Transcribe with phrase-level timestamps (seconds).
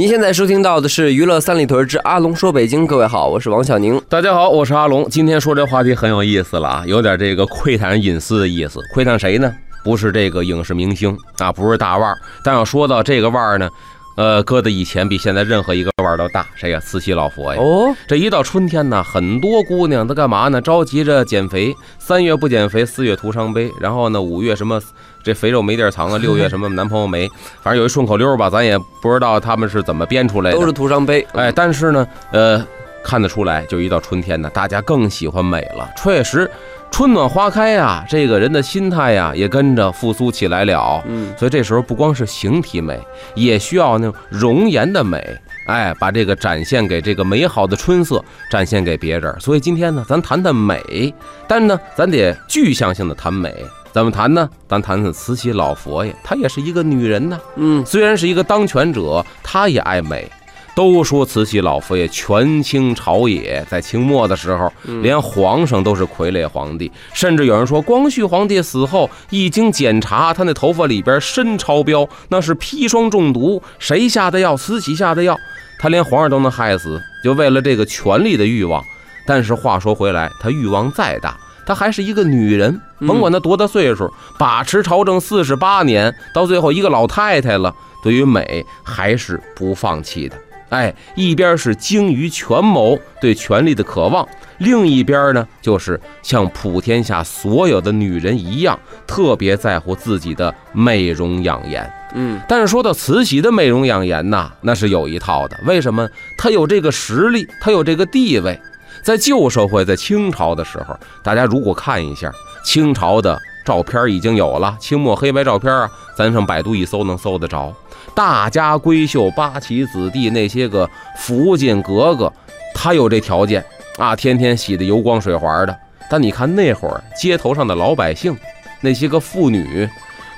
[0.00, 2.86] 您现在收听到的是娱乐三里屯之阿龙说北京。
[2.86, 4.00] 各位好，我是王小宁。
[4.08, 5.06] 大家好，我是阿龙。
[5.10, 8.80] 今天说这话题很有意思了啊，有点这个窥探隐私的意思。
[8.94, 9.54] 窥探谁呢？
[9.84, 12.16] 不是这个影视明星啊，不是大腕儿。
[12.42, 13.68] 但要说到这个腕儿呢，
[14.16, 16.46] 呃，搁在以前比现在任何一个腕儿都大。
[16.54, 16.80] 谁呀？
[16.80, 17.60] 慈禧老佛爷。
[17.60, 20.62] 哦，这一到春天呢，很多姑娘都干嘛呢？
[20.62, 21.76] 着急着减肥。
[21.98, 23.70] 三月不减肥，四月徒伤悲。
[23.78, 24.80] 然后呢，五月什么
[25.22, 26.18] 这肥肉没地儿藏啊？
[26.18, 27.28] 六月什么男朋友没？
[27.62, 30.56] 反正有一顺口溜吧，咱也不知道他们是怎么编出来的。
[30.56, 31.26] 都是徒伤悲。
[31.32, 32.64] 哎，但是呢，呃，
[33.04, 35.88] 看得出来，就一到春天呢，大家更喜欢美了。
[35.96, 36.50] 确实，
[36.90, 41.02] 春暖花开呀，这个人的心态呀也跟着复苏起来了。
[41.06, 42.98] 嗯，所以这时候不光是形体美，
[43.34, 45.22] 也需要那种容颜的美。
[45.66, 49.38] 哎，把这个展现给这个美好的春色展现给别人。
[49.38, 51.14] 所以今天呢，咱谈谈美，
[51.46, 53.54] 但呢，咱得具象性的谈美。
[53.92, 54.48] 怎么谈呢？
[54.68, 57.40] 咱谈谈慈禧老佛爷，她也是一个女人呢。
[57.56, 60.30] 嗯，虽然是一个当权者，她也爱美。
[60.72, 74.56] 都说慈禧老佛爷权倾朝野，在清末的时候，连皇上都是傀儡皇帝，甚至有人说，光绪皇帝死后，一经检查，他那头发里边砷超标，那是砒霜中毒，谁下的药？
[74.56, 75.36] 慈禧下的药，
[75.80, 78.82] 他连皇上都能害死，就为了这个权力的欲望。
[79.26, 90.36] 但是话说回来，他欲望再大，她还是一个女人，甭管她多大岁数，把持朝政四十八年，到最后一个老太太了，对于美还是不放弃的。
[90.70, 94.24] 哎，一边是精于权谋，对权力的渴望；
[94.58, 101.92] 另一边呢，就是像普天下所有的女人一样，特别在乎自己的美容养颜。
[102.14, 105.58] 嗯，但是说到慈禧的美容养颜呐，那是有一套的。
[105.64, 106.08] 为什么？
[106.38, 108.60] 她有这个实力，她有这个地位。
[109.02, 112.30] 在旧社会，在清朝的时候，大家如果看一下
[112.64, 117.72] 清朝的照片，已经有了清末黑白照片啊，咱上百度一搜能搜得着。
[118.14, 122.32] 大家闺秀、八旗子弟那些个福晋格格，
[122.74, 123.64] 他有这条件
[123.98, 125.78] 啊，天天洗得油光水滑的。
[126.10, 128.36] 但你看那会儿街头上的老百姓，
[128.80, 129.88] 那些个妇女，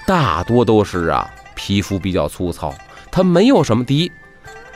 [0.07, 2.75] 大多都是啊皮肤比较粗糙，
[3.11, 4.13] 她没有什么第一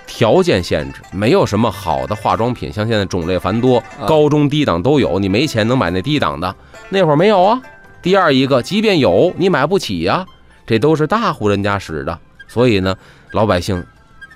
[0.06, 6.54] 条件限制，没有什么好的化妆品，像现在种类繁多，高中低档都有，你没钱能买那低档的，
[6.88, 7.60] 那会儿没有啊。
[8.00, 10.24] 第二一个，即便有，你买不起呀，
[10.64, 12.18] 这都是大户人家使的。
[12.46, 12.94] 所以呢，
[13.32, 13.84] 老百姓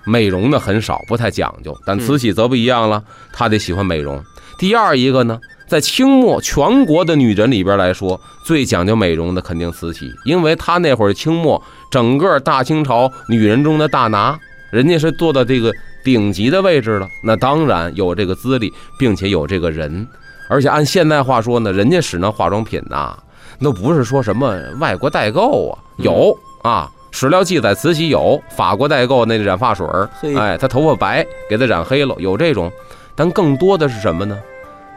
[0.04, 1.76] 美容的很少，不太讲究。
[1.86, 4.20] 但慈禧则不一样了，她得喜欢美容。
[4.58, 5.38] 第二一个呢，
[5.68, 14.36] 在清末全国的女人里边来说，最讲究美容的肯定慈禧，因为她那会儿清末整个大清朝女人中的大拿，
[14.70, 15.72] 人家是做到这个
[16.04, 20.06] 顶级的位置了，那当然有这个资历，并且有这个人。
[20.48, 23.16] 而且按现代话说呢，人家使那化妆品呐，
[23.58, 26.90] 那不是说什么外国代购啊，有啊。
[27.12, 32.70] 史料记载，慈禧有法国代购那染发水儿，哎，她头发白，给她染黑了，有这种。
[33.16, 34.38] 但更多的是什么呢？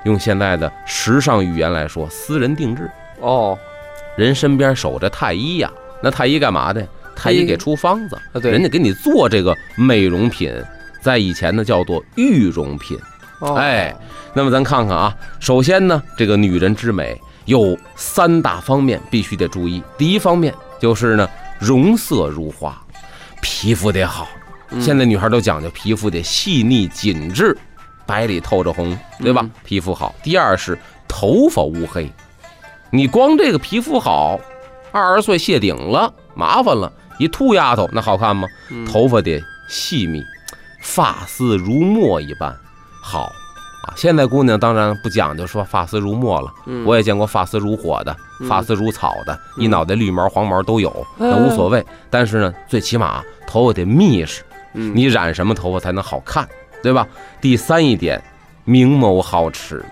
[0.06, 2.88] 用现在的时尚语言来说，私人定制。
[3.19, 3.57] 哦，
[4.16, 6.88] 人身边守着太医呀，那太医干嘛的？
[7.16, 10.53] 太医给出方子，对，人家给你做这个美容品，
[11.01, 12.97] 在以前呢叫做玉容品。
[13.56, 13.96] 哎，
[14.34, 19.84] 那么咱看看啊，首先呢，这个女人之美有三大方面必须得注意。
[19.97, 21.29] 第一方面就是呢。
[21.59, 22.78] 容色如花，
[23.41, 24.28] 皮肤得好。
[24.81, 27.57] 现在女孩都讲究皮肤得细腻紧致，
[28.06, 29.50] 白里透着红，对吧？
[29.63, 30.13] 皮肤好。
[30.22, 32.12] 第二是头发乌黑，
[32.90, 34.38] 你光这个皮肤好，
[34.91, 36.91] 二十岁谢顶了，麻烦了。
[37.18, 38.47] 一兔丫头那好看吗？
[38.85, 40.24] 头发得细密，
[40.81, 42.56] 发丝如墨一般
[43.01, 43.31] 好。
[43.83, 46.54] 啊，现在姑娘当然不讲究说发丝如墨了，
[46.86, 48.15] 我也见过发丝如火的，
[48.48, 51.86] 发丝如草的，一脑袋绿毛黄毛都有，那无所谓。
[52.10, 56.48] 但是呢，最起码头发得密实，你染什么头发才能好看，
[56.81, 57.06] 对吧？
[57.42, 58.24] 第三一点，
[58.63, 59.83] 明眸皓齿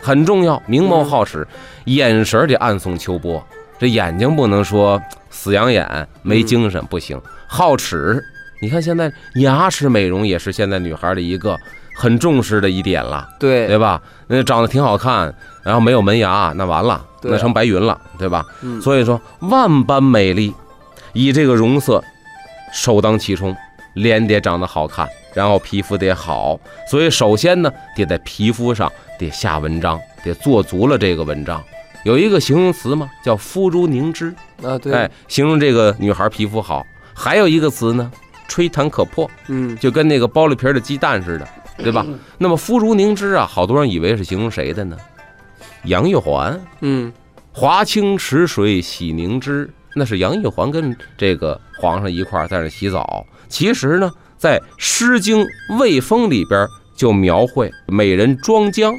[0.00, 1.44] 很重要，明眸皓齿，
[1.86, 3.44] 眼神得暗送秋波，
[3.78, 5.00] 这眼睛不能说
[5.30, 7.20] 死养眼没精神不行。
[7.48, 8.22] 皓齿，
[8.60, 11.58] 你看现在牙齿美容也是现在女孩的一个。
[11.96, 14.02] 很重视的一点了，对对吧？
[14.26, 15.32] 那长得挺好看，
[15.62, 18.44] 然后没有门牙，那完了，那成白云了，对吧？
[18.82, 20.52] 所以说万般美丽，
[21.12, 22.02] 以这个容色
[22.72, 23.56] 首当其冲。
[23.92, 26.58] 脸得长得好看，然后皮肤得好，
[26.90, 31.62] 所以首先呢，得在皮肤上得下文章，得做足了这个文章。
[32.04, 36.84] 有一个形容词嘛，叫肤如凝脂，啊，对，哎，形容这个女孩皮肤好。
[37.14, 38.10] 还有一个词呢，
[38.46, 41.48] 吹弹可破，嗯，就跟那个剥了皮儿的鸡蛋似的，
[41.78, 42.04] 对吧？
[42.38, 44.96] 那么肤如凝脂啊，好多人以为是形容谁的呢？
[45.84, 47.12] 杨玉环，嗯，
[47.52, 53.24] 华清池水洗凝脂，那是杨玉环跟这个皇上一块儿在那洗澡。
[53.48, 55.38] 其实呢，在《诗经·
[55.78, 56.66] 卫风》里边
[56.96, 58.92] 就描绘美人庄姜，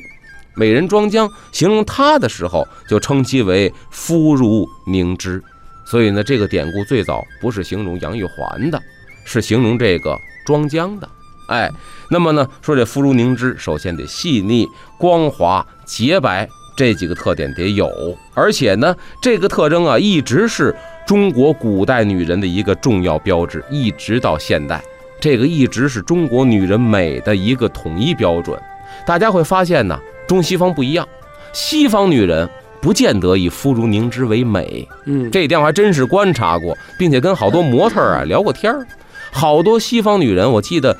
[0.55, 5.43] 美人庄姜形容她的时候，就称其为肤如凝脂。
[5.85, 8.81] 所以呢，这个典故最早不是形容杨玉环的，
[9.23, 11.07] 是形容这个庄姜的。
[11.47, 11.69] 哎，
[12.09, 14.67] 那么呢，说这肤如凝脂，首先得细腻、
[14.97, 17.87] 光滑、洁白这几个特点得有，
[18.33, 20.75] 而且呢，这个特征啊，一直是
[21.05, 24.81] 中国古代女人的一个重要标志，一直到现代，
[25.21, 28.59] 这个一直是中国女人美的一个统一标准。
[29.05, 31.07] 大家会发现呢，中西方不一样，
[31.53, 32.49] 西方女人
[32.81, 38.85] 不见得以肤如凝脂为美，嗯，这一点我还真是观察过，并且跟好多模特儿啊聊过天儿。
[39.31, 40.95] 好多西方女人，我记得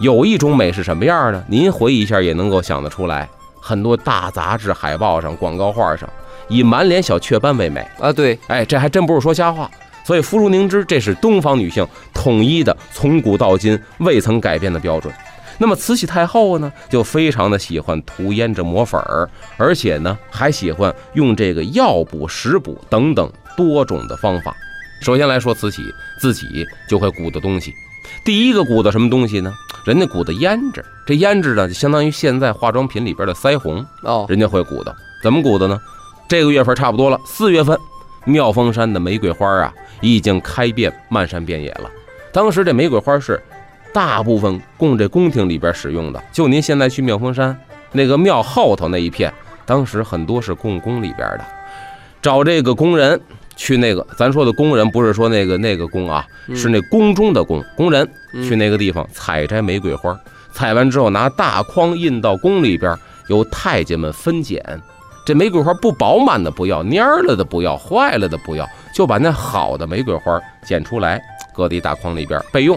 [0.00, 1.44] 有一种美是什么样的？
[1.48, 3.28] 您回忆一下也能够想得出来。
[3.60, 6.08] 很多大杂志海报上、广告画上，
[6.48, 7.86] 以满脸小雀斑为美。
[7.98, 9.70] 啊，对，哎，这还真不是说瞎话。
[10.06, 15.12] 所以肤如凝脂，这是东方女性统一的，从古到今未曾改变的标准。
[15.58, 24.54] 那么慈禧太后呢，就非常的喜欢涂胭脂抹粉儿，而且呢，还喜欢用这个药补、食补等等多种的方法。
[25.00, 25.82] 首先来说，慈禧
[26.18, 27.72] 自己就会鼓捣东西。
[28.24, 29.52] 第一个鼓捣什么东西呢？
[29.84, 34.94] 人家鼓捣胭脂，这胭脂呢，就相当于现在化妆品里边的腮红，哦，人家会鼓捣。
[35.22, 35.78] 怎么鼓捣呢？
[36.26, 37.78] 这个月份差不多了，四月份，
[38.24, 41.90] 妙峰山的玫瑰花啊，已经开遍漫山遍野了。
[42.32, 43.40] 当时这玫瑰花是
[43.94, 47.56] 大部分供这宫廷里边使用的，就您现在去妙峰山
[47.92, 49.32] 那个庙后头那一片，
[49.64, 51.44] 当时很多是供宫里边的，
[52.20, 53.18] 找这个工人
[53.54, 58.04] 去那个，咱说的工人不是说那个那个工啊，嗯是那宫中的宫工人
[58.34, 60.18] 嗯去那个地方采摘玫瑰花，
[60.52, 62.98] 采完之后拿大筐运到宫里边，
[63.28, 64.60] 由太监们分拣。
[65.24, 71.22] 这玫瑰花不饱满的不要，蔫儿了的不要，坏了的不要，就把那好的玫瑰花捡出来，
[71.54, 72.76] 搁在一大筐里边备用。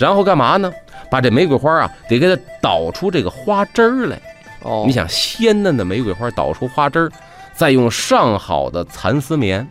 [0.00, 0.72] 然后干嘛呢？
[1.10, 4.18] 把这玫瑰花啊，得给它捣出这个花汁儿来。
[4.62, 7.10] 哦，你想鲜嫩的玫瑰花捣出花汁儿，
[7.52, 9.68] 再用上好的蚕丝棉，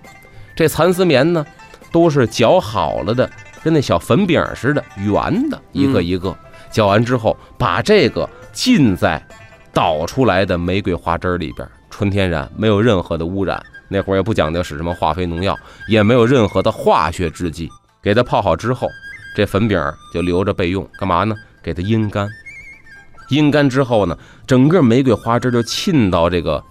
[0.55, 1.43] 这蚕丝棉呢
[1.91, 3.27] 都是搅好了的，
[3.63, 6.35] 跟那小粉饼似的，圆的，一个嗯一个。
[6.69, 9.19] 搅完之后，把这个浸在
[9.73, 13.59] 捣出来的玫瑰花汁儿里边，纯天然，没有任何的污染。
[13.87, 17.67] 那会儿也不讲究使什么化肥农药，也没有任何的化学制剂。
[18.03, 18.87] 给它泡好之后，
[19.39, 19.81] 这粉饼
[20.13, 21.33] 就留着备用，干嘛呢？
[21.63, 22.27] 给它阴干。
[23.29, 26.61] 阴干之后呢，整个玫瑰花汁就沁到这个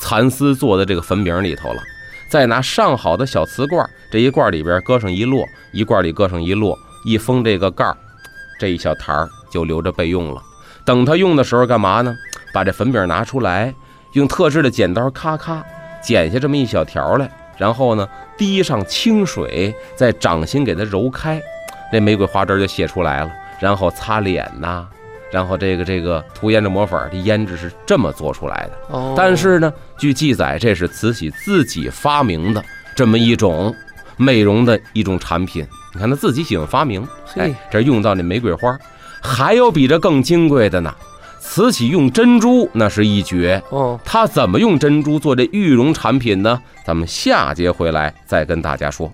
[0.00, 1.82] 蚕丝做的这个粉饼里头了。
[2.30, 5.44] 再拿上好的小瓷罐，这一罐里边搁上一摞，
[5.74, 7.94] 一罐里搁上一摞，一封这个盖，
[8.58, 10.40] 这一小坛就留着备用了。
[10.86, 12.16] 等它用的时候干嘛呢？
[12.54, 13.74] 把这粉饼拿出来，
[14.12, 15.62] 用特制的剪刀咔咔
[16.02, 18.08] 剪下这么一小条来，然后呢
[18.38, 21.42] 滴上清水，在掌心给它揉开，
[21.94, 23.30] 这玫瑰花汁就泄出来了。
[23.60, 24.86] 然后擦脸呐、
[25.30, 28.72] 然后这个这个涂胭脂抹粉，这胭脂是这么做出来的。
[28.88, 32.62] 哦，但是呢，据记载，这是慈禧自己发明的
[32.96, 33.74] 这么一种
[34.16, 35.66] 美容的一种产品。
[35.94, 38.76] 你看她自己喜欢发明，嘿哎，这用到那玫瑰花，
[39.22, 40.92] 还有比这更金贵的呢。
[41.38, 46.60] 慈禧用珍珠那是一绝，哦，她怎么用珍珠做这玉容产品呢？
[46.84, 49.10] 咱们下节回来再跟大家说。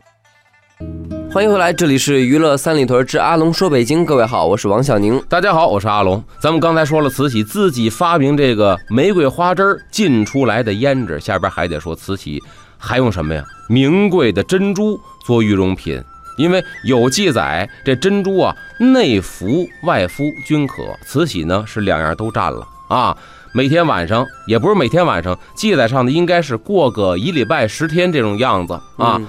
[1.32, 5.22] 欢迎回来，这里是娱乐三里屯之阿龙说北京，各位好，我是王小宁。
[5.28, 6.20] 大家好，我是阿龙。
[6.40, 12.42] 咱们刚才说了慈禧自己发明这个玫瑰花汁儿浸出来的胭脂，下边还得说慈禧
[12.76, 13.44] 还用什么呀？
[13.68, 16.02] 名贵的珍珠做御用品，
[16.36, 20.82] 因为有记载这珍珠啊内服外敷均可。
[21.06, 23.16] 慈禧呢是两样都占了啊。
[23.52, 29.14] 每天晚上也不是每天晚上，记载上的应该是过个一礼拜十天这种样子啊。
[29.16, 29.28] 嗯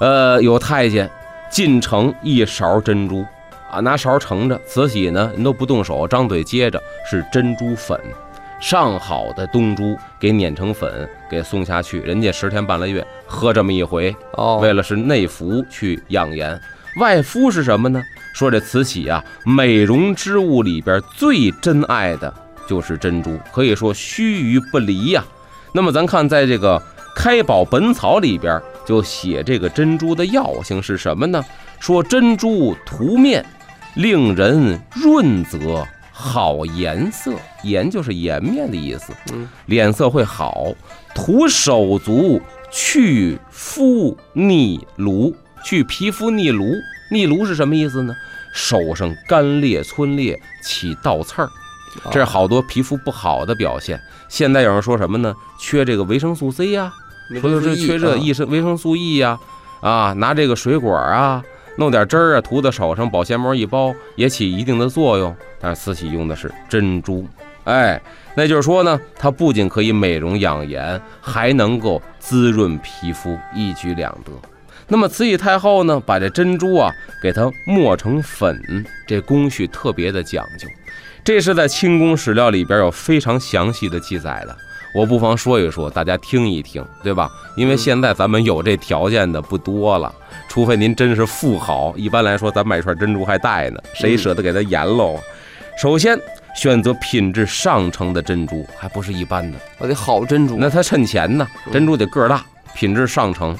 [0.00, 1.08] 呃，有太监
[1.52, 3.22] 进城一勺珍珠
[3.70, 4.58] 啊，拿勺盛着。
[4.66, 8.00] 慈禧呢，人都不动手，张嘴接着是珍珠粉，
[8.58, 12.00] 上好的东珠给碾成粉，给送下去。
[12.00, 16.58] 人家十天半个月喝这么一回，哦，为了是内服去养颜，
[16.98, 18.02] 外敷是什么呢？
[18.32, 22.32] 说这慈禧啊，美容之物里边最珍爱的
[22.66, 25.22] 就是珍珠，可以说须臾不离呀、
[25.74, 26.78] 那么咱看，在这个
[27.14, 28.58] 《开宝本草》里边
[28.92, 31.42] 就写这个珍珠的药性是什么呢？
[31.80, 33.42] 说珍珠涂面
[33.94, 35.82] 令人润泽，
[36.12, 37.32] 好颜色。
[37.62, 40.66] 颜就是颜面的意思，嗯，脸色会好。
[41.14, 42.38] 涂手足
[42.70, 45.34] 去肤逆炉，
[45.64, 46.66] 去皮肤逆炉。
[47.10, 48.14] 逆炉是什么意思呢？
[48.52, 51.48] 手上干裂、皴裂、起倒刺儿，
[52.10, 53.98] 这是好多皮肤不好的表现。
[54.28, 55.34] 现在有人说什么呢？
[55.58, 56.92] 缺这个维生素 C 呀、
[57.40, 59.38] 说是缺这益生维生素 E 呀、
[59.80, 61.42] 啊，拿这个水果啊，
[61.76, 65.34] 弄点汁儿啊，涂在手上，保鲜膜一包，也起一定的作用。
[65.60, 67.26] 但是慈禧用的是珍珠，
[67.64, 68.00] 哎，
[68.34, 74.32] 那就是说呢，它不仅可以美容养颜，还能够滋润皮肤，一举两得。
[74.88, 80.68] 那么慈禧太后呢，把这珍珠啊给它磨成粉，这工序特别的讲究。
[81.24, 84.56] 这是在清宫史料里边有非常详细的记载的，
[84.94, 87.30] 我不妨说一说，大家听一听，对吧？
[87.56, 90.14] 因为现在咱们有这条件的不多了，
[90.48, 91.94] 除非您真是富豪。
[91.96, 95.18] 一般来说，咱买串珍珠还带呢，谁舍得给它研喽？
[95.80, 96.18] 首先
[96.54, 100.56] 选择品质上乘的珍珠，还不是一般的，我得好珍珠。
[100.58, 102.44] 那它趁钱呢，珍珠得个儿大，
[102.74, 103.56] 品质上乘。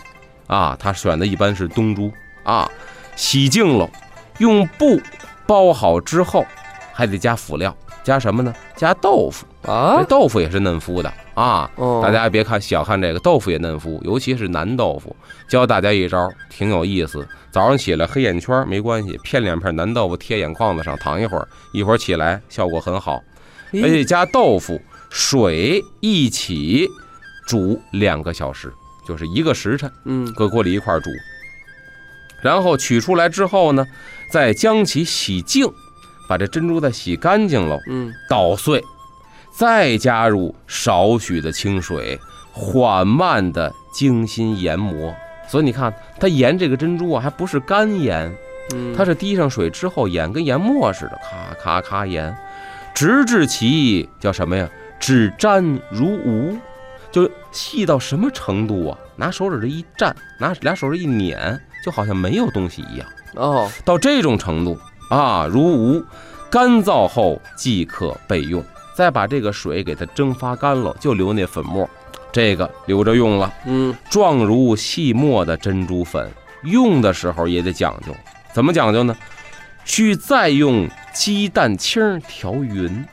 [0.48, 2.12] 啊，他选的一般是东珠
[2.42, 2.70] 啊，
[3.16, 3.88] 洗净喽，
[4.36, 5.00] 用布
[5.46, 6.44] 包好之后，
[6.92, 7.74] 还得加辅料，
[8.04, 8.54] 加什么呢？
[8.76, 11.70] 加豆腐啊这，豆腐也是嫩肤的啊。
[11.76, 15.14] 哦大家也别看小看这个豆腐也嫩肤，尤其是南豆腐。
[15.48, 17.26] 教大家一招，挺有意思。
[17.50, 23.22] 早上起来黑眼圈没关系，片两片南豆腐贴眼眶子上，躺一会儿，一会儿起来效果很好。
[23.74, 26.86] 而哎且加豆腐、水一起
[27.46, 28.72] 煮两个小时，
[29.06, 29.90] 就是一个时辰。
[30.04, 31.10] 嗯搁锅里一块煮，
[32.42, 33.86] 然后取出来之后呢，
[34.30, 35.66] 再将其洗净，
[36.28, 38.82] 把这珍珠再洗干净喽，嗯捣碎，
[39.52, 42.18] 再加入少许的清水，
[42.52, 45.14] 缓慢的精心研磨。
[45.48, 48.34] 所以你看，它研这个珍珠啊，还不是干研，
[48.74, 52.34] 嗯，它是滴上水之后研，跟研墨似的，咔咔咔研，
[52.94, 54.68] 直至其叫什么呀？
[54.98, 56.56] 只沾如无，
[57.10, 58.98] 就细到什么程度啊？
[59.16, 63.06] 拿手指这一蘸，拿俩手指一捻，就好像没有东西一样。
[63.34, 64.78] 哦，到这种程度
[65.10, 66.02] 啊，如无，
[66.50, 68.64] 干燥后即可备用。
[68.94, 71.88] 再把这个水给它蒸发干了，就留那粉末，
[72.30, 73.52] 这个留着用了。
[73.66, 76.30] 嗯状如细末的珍珠粉，
[76.64, 78.14] 用的时候也得讲究，
[78.54, 79.16] 怎么讲究呢？
[79.84, 83.04] 需再用鸡蛋清调匀，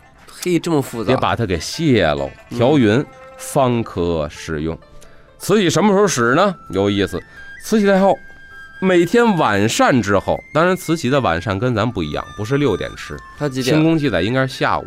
[0.44, 3.04] 嘿，这么复杂得，把它给卸喽，调匀
[3.38, 4.78] 方可使用。
[5.40, 6.54] 慈禧什么时候使呢？
[6.70, 7.20] 有意思，
[7.64, 8.16] 慈禧太后
[8.82, 13.76] 每天晚膳之后，当然慈禧的晚膳跟咱不一样，不是六点吃，她几点？
[13.76, 14.86] 清宫记载应该是下午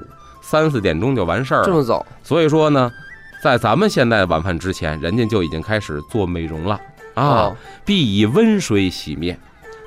[0.52, 1.64] 三四点钟就完事儿了。
[1.64, 2.04] 这么早？
[2.22, 2.92] 所以说呢，
[3.42, 6.78] 在咱们现在晚饭之前，人家就已经开始做美容了
[7.14, 7.24] 啊。
[7.24, 7.56] 哦
[7.86, 9.38] 必以温水洗面。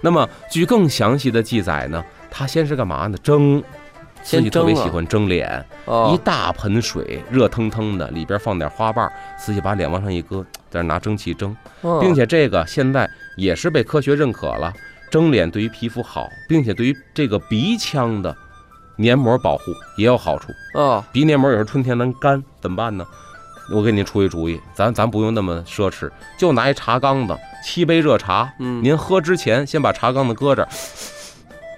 [0.02, 3.16] 那么，据更详细的记载呢，他先是干嘛呢？
[3.22, 3.62] 蒸。
[4.24, 13.08] 慈先禧特别喜欢蒸脸，一哦，大盆水，热腾腾的，里边放点花瓣儿，慈禧把脸往上一搁，在那拿蒸汽蒸，哦并且这个现在
[13.38, 14.74] 也是被科学认可了，
[15.12, 18.36] 蒸脸对于皮肤好，并且对于这个鼻腔的
[18.96, 19.64] 黏膜保护
[19.98, 20.52] 也有好处。
[20.74, 23.06] 哦，鼻黏膜有时候春天能干，怎么办呢？
[23.72, 27.36] 我给您出一主意，咱咱不用那么奢侈，就拿一茶缸子，
[27.66, 30.70] 沏杯热茶，嗯您喝之前先把茶缸子搁这儿，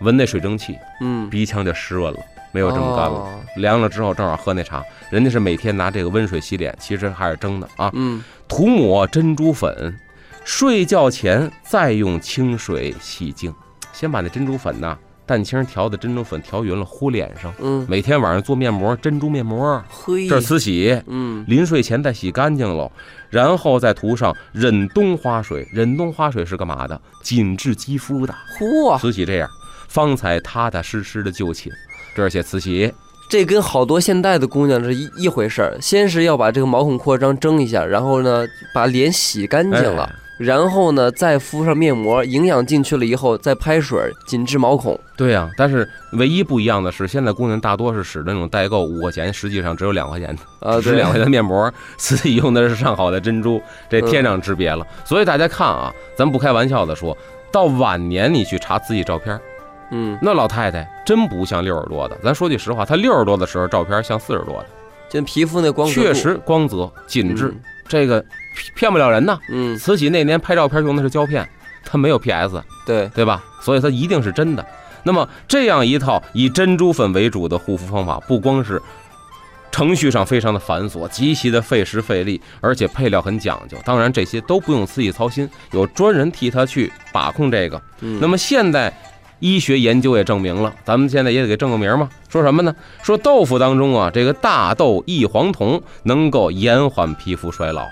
[0.02, 2.20] 闻那水蒸气，嗯，鼻腔就湿润了，
[2.52, 3.20] 没有这么干了。
[3.20, 7.90] 哦凉了之后正好喝那茶，人家是每天拿这个温水洗脸，其实还是蒸的啊。
[7.94, 9.98] 嗯涂抹珍珠粉，
[10.44, 13.52] 睡觉前再用清水洗净，
[13.94, 14.96] 先把那珍珠粉呐，
[15.28, 17.54] 蛋清调的珍珠粉调匀了，糊脸上。
[17.60, 21.00] 嗯，每天晚上做面膜，珍珠面膜，嘿，这是慈禧。
[21.06, 22.90] 嗯临睡前再洗干净喽，
[23.30, 25.68] 然后再涂上忍冬花水。
[25.74, 27.00] 忍冬花水是干嘛的？
[27.22, 28.34] 紧致肌肤的。
[28.58, 29.50] 嚯，慈禧这样，
[29.90, 31.72] 方才踏踏实实的就寝。
[32.16, 32.92] 这儿写慈禧，
[33.30, 35.78] 这跟好多现代的姑娘是一一回事儿。
[35.82, 45.00] 先是要把这个毛孔扩张蒸一下，然后呢把脸洗干净了，哎然后呢再敷上面膜，营养进去了以后再拍水紧致毛孔。
[45.16, 54.86] 对呀、但是唯一不一样的是，现在姑娘大多是使的那种代购，五块钱，实际上只有两块钱的，啊，对，只是两块钱的面膜， 自己用的是上好的珍珠，这天壤之别了。
[55.04, 57.18] 所以大家看啊，咱不开玩笑的说，
[57.52, 59.40] 到晚年你去查自己照片，
[59.90, 62.16] 嗯，那老太太真不像六十多的。
[62.24, 64.66] 咱说句实话，她六十多的时候照片像四十多的，
[65.10, 68.24] 就皮肤那光泽确实光泽紧致，嗯这个
[68.76, 69.38] 骗不了人呐。
[69.50, 71.48] 嗯，慈禧那年拍照片用的是胶片，
[71.86, 73.44] 它没有 PS，对，对吧？
[73.62, 74.66] 所以它一定是真的。
[75.04, 78.82] 那么这样一套以珍珠粉为主的护肤方法，不光是
[79.72, 83.78] 程序上非常的繁琐，极其的费时费力，而且配料很讲究。
[83.86, 87.82] 当然这些都不用慈禧操心，有专人替她去把控这个。
[88.02, 88.92] 嗯，那么现在
[89.40, 92.10] 医学研究也证明了，咱们现在也得给证个名嘛。
[92.28, 92.76] 说什么呢？
[93.04, 97.86] 说豆腐当中啊，这个大豆异黄酮能够延缓皮肤衰老，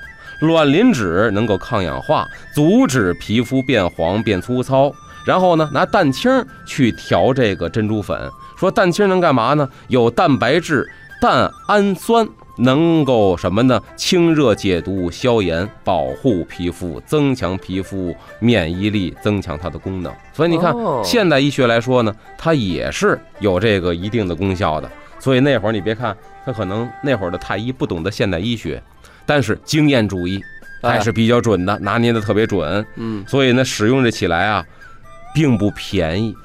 [0.45, 4.91] 卵磷脂能够抗氧化，阻止皮肤变黄变粗糙。
[5.25, 6.31] 然后呢，拿蛋清
[6.65, 9.67] 去调这个珍珠粉，说蛋清能干嘛呢？
[9.87, 10.87] 有蛋白质、
[11.21, 12.27] 蛋氨酸。
[12.57, 13.77] 能够什么呢？
[13.97, 20.09] 清热解毒、消炎、保护皮肤、增强皮肤免疫力、增强它的功能。
[20.31, 20.73] 所以你看，
[21.03, 24.89] 现代医学来说呢，它也是有这个一定的功效的。
[25.19, 28.81] 所以那会儿你别看他可能那会儿的太医不懂得现代医学，
[29.25, 30.41] 但是经验主义
[30.81, 32.85] 还是比较准的，拿捏的特别准。
[32.95, 34.65] 嗯，所以呢，使用这起来啊，
[35.33, 36.35] 并不便宜，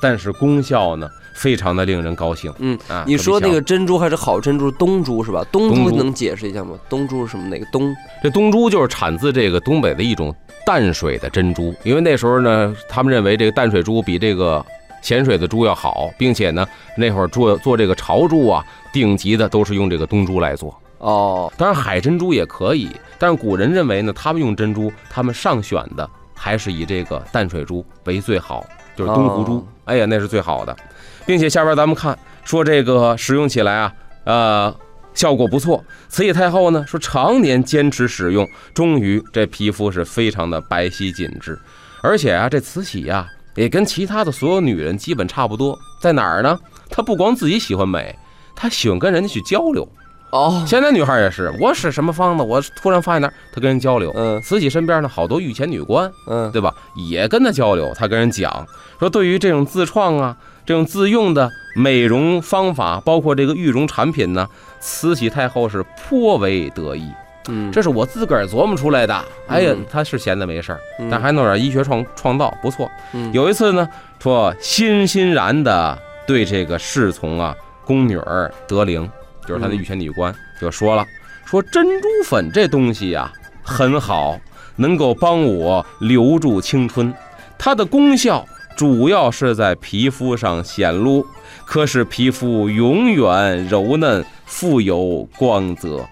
[0.00, 1.08] 但是功效呢？
[1.34, 2.50] 非常的令人高兴。
[2.60, 5.44] 嗯啊，你说那个珍珠还是好珍珠，东珠是吧？
[5.52, 6.78] 东珠能解释一下吗？
[6.88, 7.46] 东珠是什么？
[7.48, 7.94] 哪个东？
[8.22, 14.64] 这东珠就是产自这个东北的一种淡水的珍珠，因为那时候呢，他们认为这个淡水珠比这个
[15.02, 16.66] 咸水的珠要好，并且呢，
[16.96, 20.74] 那会儿做做这个潮珠啊，顶级的都是用这个东珠来做。
[21.06, 29.64] 哦，当然海珍珠也可以，但是古人认为呢，他们用珍珠，他们上选的还是以这个淡水珠为最好，就是东湖珠。
[29.84, 30.76] 哎呀，那是最好的。
[31.24, 33.92] 并且下边咱们看说这个使用起来啊，
[34.24, 34.76] 呃，
[35.14, 35.80] 效果不错。
[36.08, 38.44] 慈禧太后呢说常年坚持使用，
[38.74, 41.56] 终于这皮肤是非常的白皙紧致。
[42.02, 46.58] 而且啊，这慈禧呀也跟其他的所有女人基本差不多，在哪儿呢？
[46.90, 48.12] 她不光自己喜欢美，
[48.56, 49.88] 她喜欢跟人家去交流。
[50.30, 54.12] 哦，现在女孩也是，我使什么方子，我突然发现那儿，她跟人交流。
[54.16, 56.74] 嗯，慈禧身边呢好多御前女官，嗯，对吧？
[56.94, 58.66] 也跟她交流，她跟人讲
[58.98, 60.36] 说，对于这种自创啊。
[60.66, 64.48] 这种自用的美容方法，包括这个玉容产品呢，
[64.80, 67.08] 慈禧太后是颇为得意。
[67.46, 69.24] 嗯，这是我自个儿琢磨出来的。
[69.46, 72.90] 哎呀，他是闲的没事儿，但还弄点医学创创造，不错。
[73.32, 77.54] 有一次呢，说欣欣然的对这个侍从啊
[77.84, 79.08] 宫女儿德龄，
[79.46, 81.06] 就是他的御前女官，就说了，
[81.44, 83.32] 说珍珠粉这东西呀
[83.62, 84.40] 很好，
[84.74, 87.14] 能够帮我留住青春，
[87.56, 88.46] 它的功效。
[88.76, 91.24] 主要是在皮肤上显露，
[91.64, 96.04] 可使皮肤永远柔嫩、富有光泽。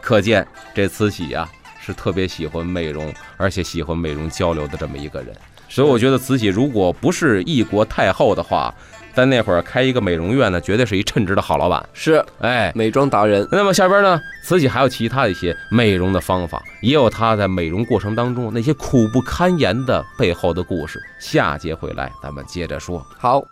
[0.00, 1.48] 可见这慈禧呀
[1.80, 5.34] 是特别喜欢美容，而且喜欢美容交流的这么一个人。
[5.68, 8.72] 所以我觉得慈禧如果不是一国太后的话。
[9.14, 11.84] 在那会儿开一个美容院呢，绝对是一称职的好老板。
[11.92, 13.46] 是，哎，美妆达人。
[13.52, 20.98] 那么下边呢，慈禧还有其他的一些美容的方法，也有她在美容过程当中那些苦不堪言的背后的故事。
[21.20, 23.04] 下节回来咱们接着说。
[23.18, 23.42] 好，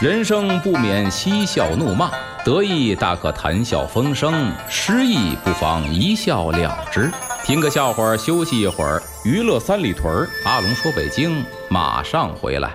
[0.00, 2.10] 人生不免嬉笑怒骂，
[2.44, 7.10] 得意大可谈笑风生，失意不妨一笑了之。
[7.44, 10.28] 听个笑话，休息一会儿，娱乐三里屯。
[10.44, 12.70] 阿龙说：“北京马上回来。”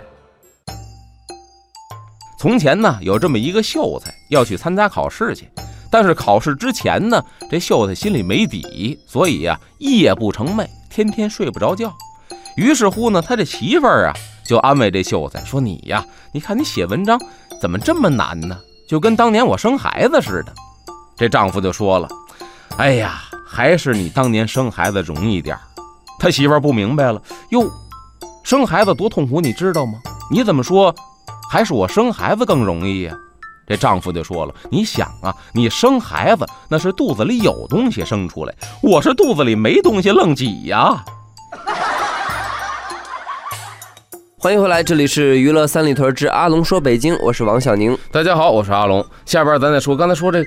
[2.39, 5.49] 从前呢，有这么一个秀才要去参加考试去，
[5.89, 7.19] 但是考试之前呢，
[7.49, 11.91] 这秀才心里没底，所以呀，夜不成寐，天天睡不着觉。
[12.55, 14.13] 于是乎呢，他这媳妇儿啊，
[14.45, 17.19] 就安慰这秀才说：“你呀，你看你写文章
[17.59, 18.55] 怎么这么难呢？
[18.87, 20.53] 就跟当年我生孩子似的。”
[21.17, 22.07] 这丈夫就说了
[22.77, 25.61] ：“哎呀，还是你当年生孩子容易点儿
[26.19, 27.19] 他媳妇儿不明白了
[27.49, 27.67] ：“哟，
[28.43, 29.99] 生孩子多痛苦，你知道吗？
[30.31, 30.93] 你怎么说？”
[31.49, 33.13] 还是我生孩子更容易呀？
[33.65, 41.03] 这丈夫就说了：“你想啊，你生孩子那是肚子里有东西生出来，我是肚子里没东西愣挤呀。”
[44.39, 47.97] 欢迎回来，这里是娱乐三里屯之阿龙说北京，我是王小宁。
[48.11, 49.05] 大家好，我是阿龙。
[49.25, 50.45] 下边咱再说，刚才说这，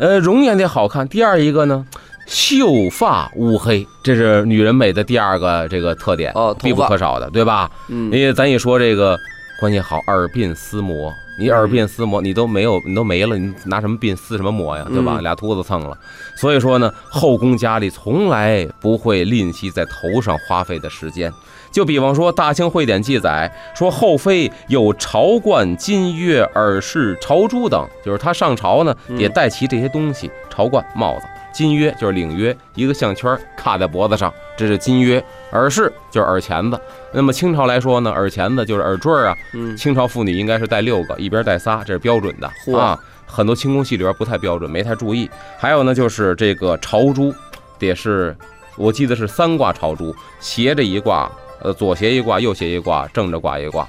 [0.00, 1.06] 呃，容颜得好看。
[1.06, 1.86] 第二一个呢，
[2.26, 7.70] 秀发乌黑，这是女人美的第二个这个特点哦，必不可少的，对吧？
[7.88, 9.16] 嗯，因为咱一说这个。
[9.58, 15.18] 关系好，耳鬓厮磨，你耳鬓厮磨，你都没有，你都没了，你拿什么鬓厮什么磨呀，对吧？
[15.22, 15.96] 俩秃子蹭了。
[16.34, 21.32] 所以说呢，后宫佳丽从来不会吝惜在头上花费的时间。
[21.72, 31.26] 就比方说，《大清会典》记载说，后妃有朝冠、金钺、耳饰、朝珠等，就是她上朝呢，也带齐这些东西：朝冠、帽子。
[31.56, 35.18] 金约就是领约，一个项圈卡在脖子上，这是金约；
[35.52, 36.78] 耳饰就是耳钳子。
[37.14, 39.34] 那么清朝来说呢，耳钳子就是耳坠啊。
[39.54, 42.98] 嗯，清朝妇女应该是戴六个，一边戴仨，这是标准的啊。
[43.24, 45.30] 很多清宫戏里边不太标准，没太注意。
[45.56, 47.34] 还有呢，就是这个朝珠，
[47.78, 48.36] 得是，
[48.76, 51.26] 我记得是三挂朝珠，斜着一挂，
[51.62, 53.88] 呃，左斜一挂，右斜一挂，正着挂一挂。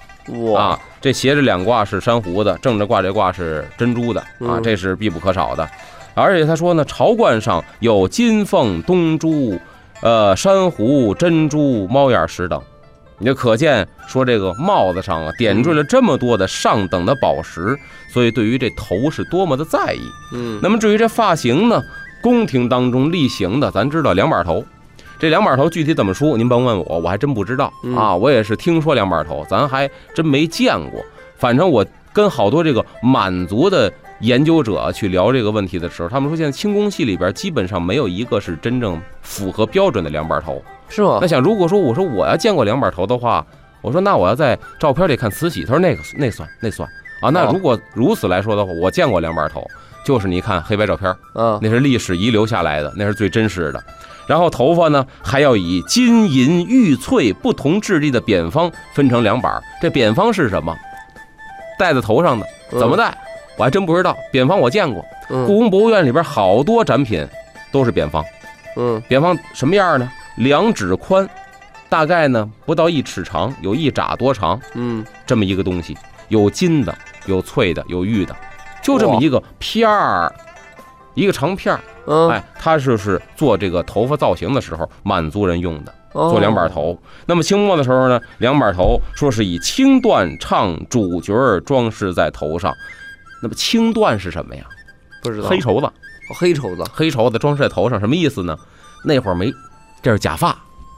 [0.53, 5.69] 哇，这斜着两挂是珊瑚的，正着挂这挂是珍珠的啊，这是必不可少的。
[6.17, 9.57] 而且他说呢，朝冠上有金凤、东珠、
[10.01, 12.61] 呃珊瑚、珍珠、猫眼石等，
[13.19, 17.77] 你就可见说这个帽子上啊点缀了这么多的上等的宝石，
[18.11, 20.01] 所以对于这头是多么的在意。
[20.33, 21.81] 嗯，那么至于这发型呢，
[22.21, 24.63] 宫廷当中例行的，咱知道两把头。
[25.19, 28.15] 这两把头具体怎么梳，您甭问我，我还真不知道嗯啊。
[28.15, 31.03] 我也是听说两把头，咱还真没见过。
[31.37, 40.61] 反正我跟好多这个满族的研究者去聊这个问题的时候，他们说现在清宫戏里边基本上没有一个是真正符合标准的两把头。
[40.89, 41.27] 是吗那？
[41.27, 43.45] 想，如果说我说我要见过两把头的话，
[43.81, 46.87] 我说那我要在照片里看慈禧，他说那个那算那算
[47.21, 47.29] 啊。
[47.29, 49.65] 那哦如果如此来说的话，我见过两把头，
[50.05, 53.83] 就是你看黑白照片，嗯，那是历史遗留下来的，那是最真实的。
[54.27, 59.61] 然后头发呢，还要以金银玉翠不同质地的扁方分成两板。
[59.81, 60.75] 这扁方是什么？
[61.77, 63.15] 戴在头上的，嗯怎么戴？
[63.57, 64.15] 我还真不知道。
[64.31, 67.27] 扁方我见过，故嗯宫博物院里边好多展品
[67.71, 68.23] 都是扁方。
[68.75, 70.09] 嗯扁方什么样呢？
[70.37, 71.27] 两指宽，
[71.89, 78.35] 大概呢不到一尺长，有一拃多长，嗯这么一个东西，有金的，有翠的，有玉的，
[78.83, 80.31] 就这么一个片儿，
[81.15, 81.81] 一个长片儿。
[82.05, 86.97] 嗯，哎，它就是做这个头发造型的时候，满族人用的，做做两把，头。
[87.25, 92.71] 那么清末的时候呢，两把头说是以青缎唱主角装饰在头上。
[93.41, 94.63] 那么青缎是什么呀？
[95.21, 95.47] 不知道。
[95.47, 95.91] 黑绸子，哦
[96.37, 96.83] 黑绸子。
[96.93, 98.57] 黑绸子装饰在头上，什么意思呢？
[99.05, 99.53] 那会儿没，
[100.01, 100.49] 这是假发，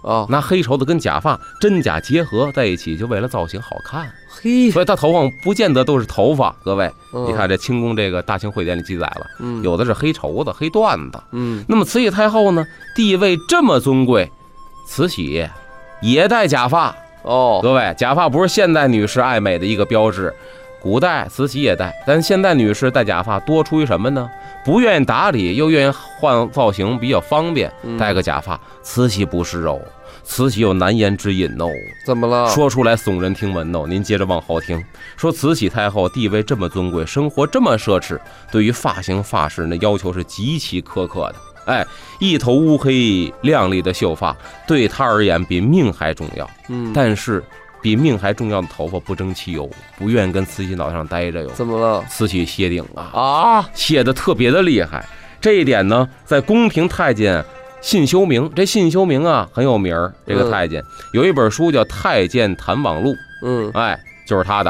[0.03, 4.11] 啊，拿黑绸子跟假发真假结合在一起，就为了造型好看。
[4.29, 7.25] 嘿，所以他头上不见得都是头发，各位，嗯。
[7.27, 9.61] 你看，这清宫这个《大清会典》里记载了，嗯。
[9.63, 11.21] 有的是黑绸子、黑缎子。
[11.31, 11.63] 嗯。
[11.67, 14.31] 那么慈禧太后呢，地位这么尊贵，
[14.87, 15.47] 慈禧
[16.01, 16.95] 也戴假发。
[17.23, 20.33] 哦，各位，假发不是现代女士爱美的一个标志，
[20.81, 24.29] 古代慈禧也戴，但现代女士戴假发多出于什么呢？
[24.63, 28.59] 不愿意打理，又愿意换造型，比较方便，嗯戴个假发。
[28.81, 29.79] 慈禧不是哦，
[30.23, 31.67] 慈禧有难言之隐哦。
[32.05, 32.49] 怎么了？
[32.49, 33.85] 说出来耸人听闻哦。
[33.87, 34.83] 您接着往后听，
[35.17, 38.17] 说慈禧太后地位这么尊贵，生活这么奢侈，
[38.51, 41.35] 对于发型发饰那要求是极其苛刻的。
[41.65, 41.85] 哎，
[42.19, 44.35] 一头乌黑亮丽的秀发，
[44.67, 46.49] 对她而言比命还重要。
[46.67, 47.43] 嗯，但是
[47.81, 51.49] 比命还重要的头发不争气哟，不愿意跟慈禧脑袋上待着哟。
[51.51, 52.03] 怎么了？
[52.09, 55.05] 慈禧谢顶啊，啊，谢的特别的厉害。
[55.41, 57.43] 这一点呢，在宫廷太监
[57.81, 60.13] 信修明，这信修明啊很有名儿。
[60.27, 63.11] 这个嗯太监有一本书叫《太监谈网录》，
[63.43, 64.69] 嗯，哎，就是他的，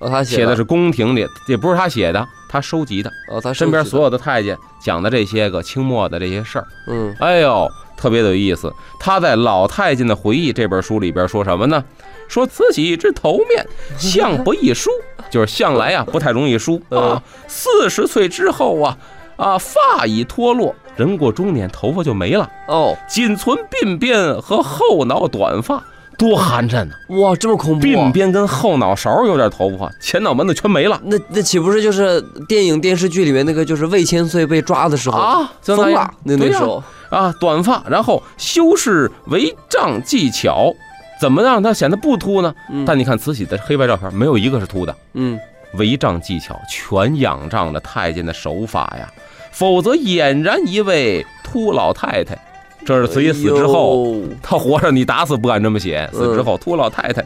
[0.00, 8.72] 哦，他的写的是宫廷里，也不是他写的，他收集的，哦，他身边所有，有的太监讲的这些个清末的这些事儿，嗯哎呦，特别的有意思。
[8.98, 11.84] 他在《老太监的回忆》这本书里边说什么呢？
[12.28, 13.66] 说慈禧之头面
[13.98, 14.90] 向不易梳，
[15.30, 17.22] 就是向来啊不太容易梳 啊。
[17.46, 18.96] 四十岁之后啊
[19.36, 25.82] 啊发已脱落，人过中年头发就没了，哦，仅存鬓边和后脑短发，
[26.18, 28.10] 多寒碜呢、哇，这么恐怖鬓啊！
[28.12, 35.52] 边跟后脑勺有点头发，前脑门子全没了那那岂不是就是电影电视剧里面那个就是魏千岁被抓的时候啊！
[35.62, 36.12] 疯了？
[36.24, 40.74] 那那时候啊，短发，然后修饰为丈技巧，
[41.20, 42.54] 怎么让它显得不秃呢？
[42.70, 42.84] 嗯。
[42.84, 45.38] 但你看慈禧的黑白照片，没有一个是秃的，嗯。
[45.74, 49.06] 违丈技巧全仰仗着太监的手法呀，
[49.52, 52.38] 否则俨然一位秃老太太。
[52.86, 57.22] 这是慈禧死之后，哎她活着你打死不敢这么写，死之后秃老太太，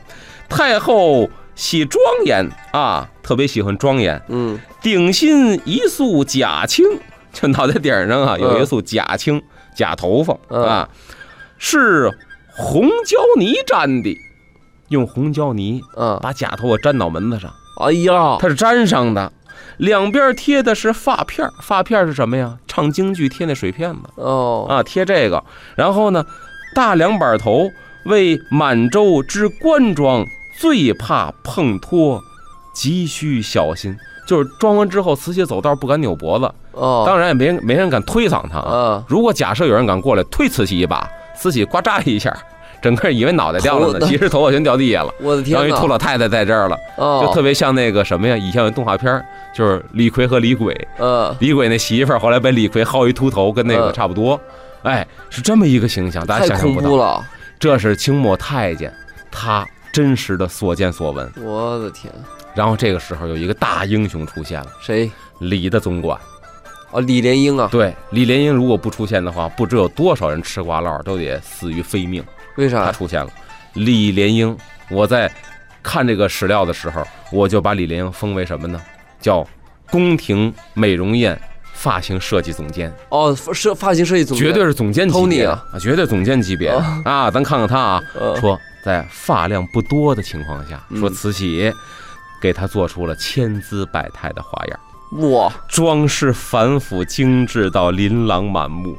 [0.49, 4.59] 太后喜庄严啊，特别喜欢庄严，嗯。
[4.81, 6.85] 顶心一束假青，
[7.33, 9.41] 就脑袋顶上啊有一束假青，
[9.77, 10.65] 假头发嗯。
[10.65, 10.89] 啊，
[11.59, 12.11] 是
[12.55, 14.17] 红胶泥粘的，
[14.89, 19.33] 用红胶泥啊，把假头发粘脑门子上，哎呀，它是粘上的。
[19.79, 22.59] 两边贴的是发片儿，发片儿是什么呀？
[22.69, 25.43] 唱京剧贴那水片子哦啊，贴这个。
[25.77, 26.25] 然后呢，
[26.75, 27.71] 大两板头
[28.05, 30.25] 为满洲之官装，
[30.61, 32.21] 最怕碰脱，
[32.75, 33.97] 急需小心。
[34.27, 38.71] 就是装完之后，慈禧走道不敢扭脖子，哦，当然也没人没人敢推搡他啊。
[38.71, 41.09] 啊，如果假设有人敢过来推慈禧一把，
[41.43, 42.33] 慈禧呱嚓一下，
[42.81, 45.13] 整个以为脑袋掉了呢，其实头发全掉地下了。
[45.21, 48.37] 我的天等于哪，秃老太太在这儿了，哦，就特别像那个什么呀？
[48.37, 49.21] 以前有动画片，
[49.53, 54.41] 就是李逵和李鬼，呃，李鬼那媳妇儿后来被李逵薅一秃头，跟那个嗯差不多。
[54.85, 57.25] 哎，是这么一个形象，大家想象不到。
[57.59, 58.93] 这是清末太监
[59.33, 61.29] 他真实的所见所闻。
[61.41, 62.13] 我的天，
[62.55, 65.11] 然后这个时候有一个大英雄出现了，谁？
[65.41, 66.17] 李的总管。
[66.93, 67.69] 哦，李莲英啊？
[67.73, 72.23] 对，李莲英如果不出现的话，不知有多少人吃瓜唠都得死于非命。
[72.57, 72.85] 为啥？
[72.85, 73.31] 他出现了，
[73.75, 74.57] 李莲英。
[74.91, 75.33] 我在
[75.83, 77.03] 看这个史料的时候，
[77.33, 78.81] 我就把李莲英封为什么呢？
[79.21, 79.47] 叫
[79.91, 81.41] 宫廷美容院
[81.73, 86.69] 发型设计总监，哦，设发型设计总监，绝对是总监级别啊啊，绝对总监级别
[87.05, 87.31] 啊！
[87.31, 91.73] 咱看看他啊，呃说在发量不多的情况下，嗯说慈禧
[92.41, 94.81] 给他做出了千姿百态的花样，
[95.21, 98.97] 哇，装饰繁复精致到琳琅满目。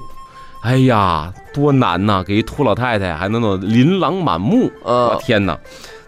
[0.61, 2.23] 哎呀，多难呐！
[2.25, 5.57] 给一秃老太太还能弄琳琅满目，我啊，天哪！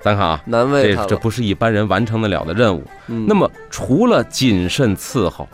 [0.01, 0.95] 咱看啊，难为。
[0.95, 2.83] 这这不是一般人完成得了的任务。
[3.07, 5.49] 嗯那么除了谨慎伺候，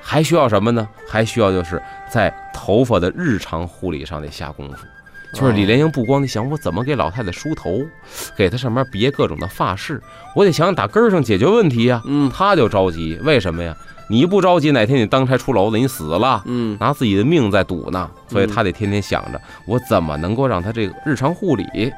[0.00, 0.86] 还需要什么呢？
[1.08, 4.86] 还需要就是在头发的日常护理上得下功夫。
[5.40, 7.80] 就是李莲英不光得想我怎么给老太太梳头，
[8.36, 10.00] 给她上面别各种的发饰，
[10.34, 12.02] 我得想想打根儿上解决问题呀。
[12.06, 13.76] 嗯她就着急，为什么呀？
[14.08, 18.10] 你不着急，哪天你当差出篓子，你死了，嗯拿自己的命在赌呢。
[18.28, 21.92] 所以嗯她得天天想着我怎么能够让她这个日常护理，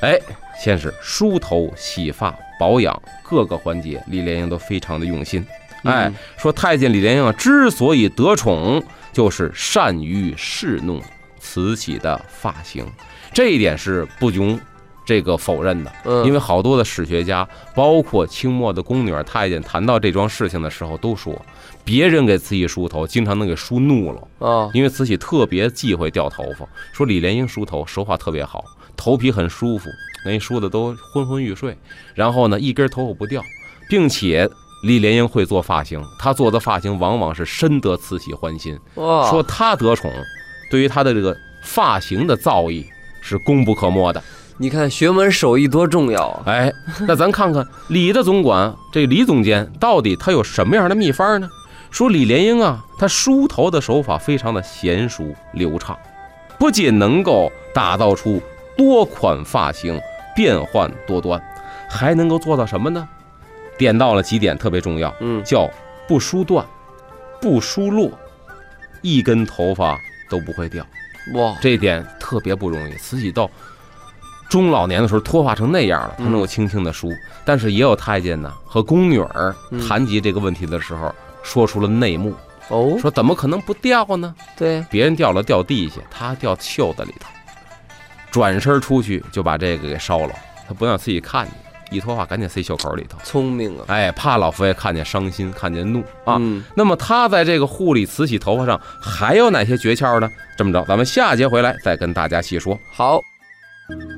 [0.00, 0.18] 哎，
[0.62, 5.44] 先是梳头、洗发、保养各个环节，李莲英都非常的用心。
[5.82, 11.00] 哎，嗯说太监李莲英啊，之所以得宠，就是善于侍弄
[11.54, 12.84] 慈禧的发型，
[13.32, 14.58] 这一点是不容
[15.06, 15.92] 这个否认的。
[16.04, 21.40] 嗯，因为好多的史学家，包括清末的宫女儿太监，谈到这桩事情的时候，都说
[21.84, 24.48] 别人给慈禧梳头，经常能给梳怒了。
[24.48, 28.64] 啊，因为慈禧特别忌讳掉头发，说李莲英梳头手法特别好，
[28.96, 29.88] 头皮很舒服，
[30.24, 31.78] 给人梳的都昏昏欲睡，
[32.16, 33.40] 然后呢一根头发不掉，
[33.88, 34.50] 并且
[34.82, 40.10] 李莲英会做发型，她做的发型往往是深得慈禧欢心，哇，说她得宠，
[40.70, 42.84] 对于她的这个发型的造诣
[43.20, 44.22] 是功不可没的。
[44.56, 46.42] 你看学门手艺多重要啊！
[46.46, 46.72] 哎，
[47.08, 51.50] 那咱看看李的总管这李总监到底他有什么样的秘方呢？
[51.90, 55.98] 说李莲英啊，他梳头的手法非常的娴熟流畅，
[56.58, 58.40] 不仅能够打造出
[58.76, 60.00] 多款发型，
[60.36, 61.42] 变幻多端，
[61.90, 63.08] 还能够做到什么呢？
[63.76, 65.68] 点到了几点特别重要，嗯，叫
[66.06, 66.64] 不梳断、
[67.40, 68.10] 不梳落，
[69.02, 69.98] 一根头发
[70.30, 70.86] 都不会掉。
[71.32, 72.94] 哇，这一点特别不容易。
[72.94, 73.50] 慈禧到
[74.50, 77.10] 中老年的时候脱发成那样了，她嗯能够轻轻的梳。
[77.44, 82.34] 但是也有太监呢和宫女儿嗯谈及这个问题的时候，说出了内幕，
[82.68, 84.34] 哦，说怎么可能不掉呢？
[84.56, 87.28] 对，别人掉了掉地下，他掉袖子里头，
[88.30, 90.34] 转身出去就把这个给烧了，
[90.68, 91.54] 他不让慈禧看见。
[91.90, 93.84] 一脱发赶紧塞袖口里头，聪明啊！
[93.88, 96.36] 哎，怕老佛爷看见伤心，看见怒啊。
[96.40, 100.28] 嗯，那么他在这个护理慈禧头发上还有哪些诀窍呢？
[100.56, 102.78] 这么着，咱们下节回来再跟大家细说。
[102.92, 103.20] 好，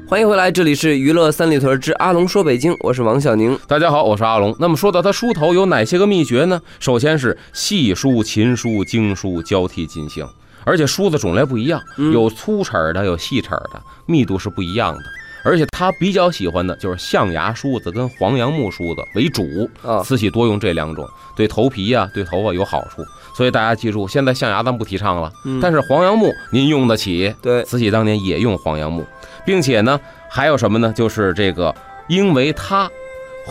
[0.09, 3.59] 欢迎回来，这里是娱乐三里屯之阿龙说北京，我是王小宁。
[3.67, 4.55] 大家好，我是阿龙。
[4.59, 6.61] 那么说到他梳头有哪些个秘诀呢？
[6.79, 10.27] 首先是细梳、勤梳、精梳交替进行，
[10.65, 15.03] 而且梳子种类不一样，嗯有粗齿儿的，有细齿儿的，密度是不一样的。
[15.47, 23.05] 而且他比较喜欢的就是象牙梳子跟黄杨木梳子为主，啊，慈禧多用这两种，对头皮呀、对头发有好处。
[23.33, 27.33] 所以大家记住，现在象牙咱不提倡了，嗯但是黄杨木您用得起。
[27.41, 29.07] 对，慈禧当年也用黄杨木，
[29.45, 30.93] 并且呢，还有什么呢？
[30.93, 31.73] 就是这个，
[32.09, 32.91] 因为他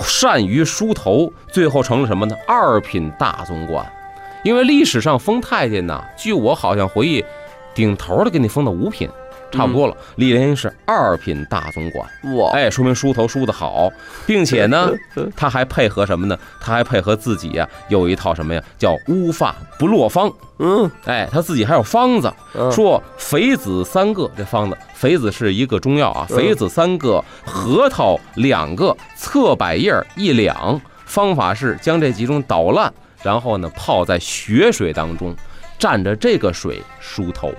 [0.03, 2.35] 善于梳头，最后成了什么呢？
[2.45, 3.89] 二品大总管。
[4.43, 7.23] 因为历史上封太监呢，据我好像回忆，
[7.73, 9.09] 顶头的给你封到五品，
[9.51, 9.95] 差不多了。
[10.15, 13.91] 李莲英是二品大总管，哇，哎，说明梳头梳得好，
[14.25, 14.91] 并且呢，
[15.35, 16.37] 他还配合什么呢？
[16.61, 18.63] 他还配合自己呀、有一套什么呀？
[18.77, 20.31] 叫乌发不落方。
[20.59, 30.79] 嗯，哎，他自己还有方子，嗯说肥子三个，这方子，肥子是一个中药啊，嗯肥子三个，核桃两个，侧柏叶一两。
[31.05, 35.35] 方法是将这几种捣烂，然后呢泡在血水当中，
[35.79, 37.53] 蘸着这个水梳头。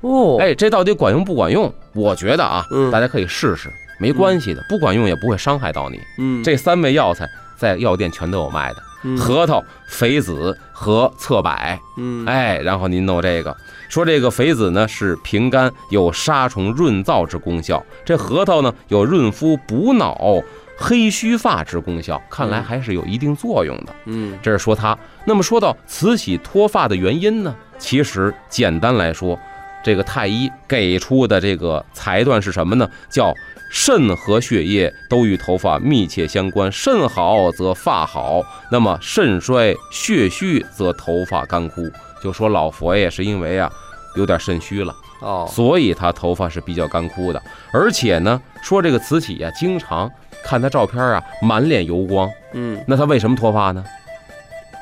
[0.00, 1.72] 哦，哎，这到底管用不管用？
[1.92, 6.00] 我觉得啊，嗯大家可以试试，没关系的，不管用也不会伤害到你。
[6.18, 11.52] 嗯，这三味药材在药店全都有卖的，嗯核桃、肥子和侧柏。
[11.98, 13.54] 嗯，哎，然后您弄这个，
[13.88, 20.42] 说这个肥子呢是平肝，有杀虫润燥之功效；这核桃呢有润肤补脑、
[20.78, 23.94] 黑须发之功效，看来嗯还是有一定作用的。
[24.06, 24.96] 嗯，这是说它。
[25.26, 29.38] 那么说到慈禧脱发的原因呢，其实简单来说，
[29.82, 32.88] 这个太医给出的这个裁断是什么呢？
[33.08, 33.34] 叫
[33.70, 41.88] 肾和血液都与头发密切相关，肾好则发好，那么肾衰血虚则头发干枯。
[42.22, 43.70] 就说老佛爷是因为啊
[44.16, 47.40] 有点肾虚了，哦，所以他头发是比较干枯的。
[47.72, 50.10] 而且呢，说这个慈禧呀、经常
[50.44, 53.82] 看他照片啊，满脸油光，嗯，那他为什么脱发呢？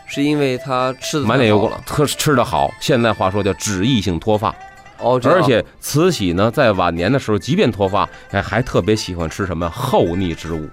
[0.07, 2.71] 是因为他吃的满脸油光了，，特吃的好。
[2.81, 4.55] 现在话说叫脂溢性脱发，
[5.01, 10.69] 哦，而且慈禧呢，在晚年的时候，即便脱发，哎，还特别喜欢吃什么厚腻之物，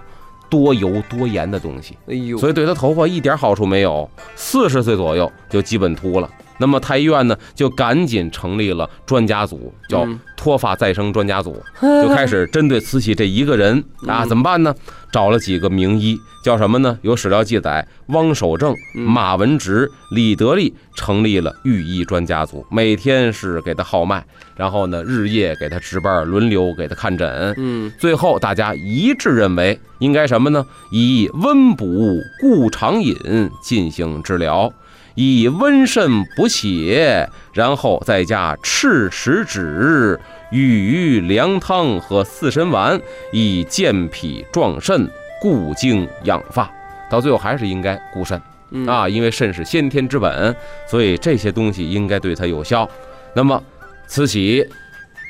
[0.48, 4.08] 多油多盐的东西，哎呦，所以对她头发一点好处没有。
[4.34, 14.74] 四十岁左右就基本秃了，那么太医院呢就赶紧成立了专家组，叫嗯脱发再生专家组， 就开始针对慈禧这一个人啊，嗯怎么办呢？
[15.12, 16.98] 找了几个名医，叫什么呢？
[17.02, 24.22] 有史料记载，汪守正、嗯马文直、李德利成立了御医专家组，每天是给他号脉，
[24.56, 27.54] 然后呢日夜给他值班，轮流给他看诊。
[27.56, 30.66] 嗯最后大家一致认为应该什么呢？
[30.90, 33.16] 以温补固肠饮
[33.62, 34.70] 进行治疗，
[35.16, 40.20] 以温肾补血，然后再加赤石脂、
[40.52, 43.00] 羽鱼凉汤和四神丸，
[43.32, 45.10] 以健脾壮肾、
[45.42, 46.70] 固精养发。
[47.10, 48.40] 到最后还是应该固肾
[48.72, 50.54] 嗯啊，因为肾是先天之本，
[50.88, 52.88] 所以这些东西应该对它有效。
[53.34, 53.62] 那么，
[54.06, 54.66] 慈禧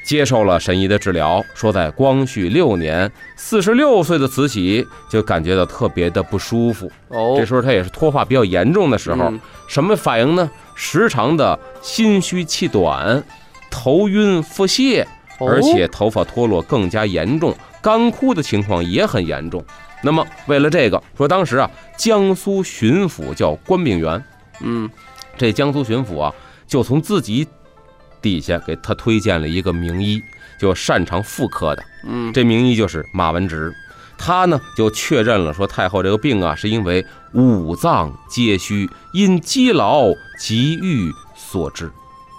[0.06, 6.88] 接受了神医的治疗，说在光绪六年，四十六岁的慈禧就感觉到特别的不舒服。
[7.08, 10.48] 哦，这时候她也是脱发比较严重的时候，嗯什么反应呢？
[10.76, 13.20] 时常的心虚气短、
[13.68, 15.04] 头晕腹泻，
[15.40, 19.64] 哦而且头发脱落更加严重，干枯的情况也很严重。
[20.02, 24.22] 那么为了这个，说当时啊，江苏巡抚叫关炳元，
[24.60, 24.88] 嗯
[25.36, 26.32] 这江苏巡抚啊，
[26.64, 27.44] 就从自己
[28.26, 30.20] 底下给他推荐了一个名医，
[30.58, 31.84] 就擅长妇科的。
[32.08, 33.72] 嗯这名医就是马文直，
[34.18, 40.06] 他呢就确认了说太后这个病啊，是因为五脏皆虚，因积劳
[40.40, 41.88] 积郁所致。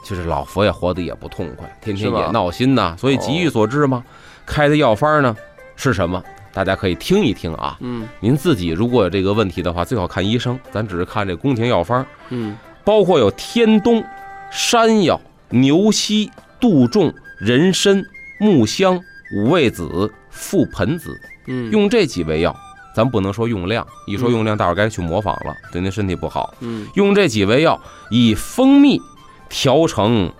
[0.03, 4.03] 就是老佛爷活得也不痛快，天天也闹心呐，所以急郁所致嘛。
[4.45, 5.33] 开的药方呢
[5.77, 6.21] 是什么？
[6.53, 7.77] 大家可以听一听啊。
[7.79, 12.05] 嗯您自己如果有这个问题的话，最好看医生，咱只是看这宫廷药方。
[12.29, 14.01] 嗯包括有天冬、
[14.49, 18.03] 山药、牛膝、杜仲、人参、
[18.39, 18.99] 木香、
[19.35, 21.71] 五味子、覆盆子，嗯。
[21.71, 22.55] 用这几味药，
[22.95, 26.53] 咱不能说用量，一说用量，大伙儿该去模仿了，对您身体不好。
[26.59, 26.87] 嗯。
[26.95, 27.79] 用这几味药
[28.09, 29.01] 以蜂蜜
[29.49, 30.31] 调成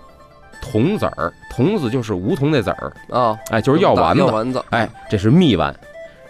[0.62, 4.22] 童子儿，童子就是梧桐那籽儿，啊，哎，就是药丸子。
[4.22, 5.74] 药，丸子，哎，这是蜜丸。